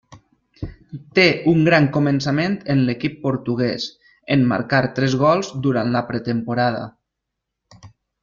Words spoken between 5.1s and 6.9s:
gols durant la pretemporada.